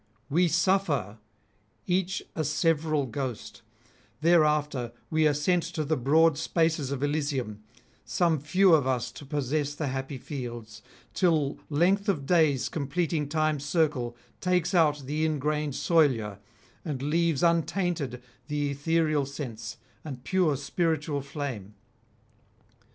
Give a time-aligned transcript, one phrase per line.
[0.31, 1.15] We [743
[1.85, 3.61] 777]suffer, each a several ghost;
[4.21, 7.61] thereafter we are sent to the broad spaces of Elysium,
[8.03, 10.81] some few of us to possess the happy fields;
[11.13, 16.39] till length of days completing time's circle takes out the ingrained soilure
[16.83, 21.75] and leaves untainted the ethereal sense and pure spiritual flame.